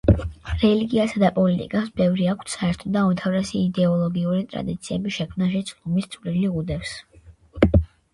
რელიგიასა 0.61 1.19
და 1.23 1.27
პოლიტიკას 1.33 1.91
ბევრი 1.99 2.23
აქვთ 2.31 2.49
საერთო 2.53 2.93
და 2.95 3.03
უმთავრესი 3.09 3.55
იდეოლოგიური 3.65 4.47
ტრადიციების 4.55 5.15
შექმნაშიც 5.19 5.73
ლომის 5.75 6.09
წვლილი 6.17 6.49
უდევს. 6.63 6.95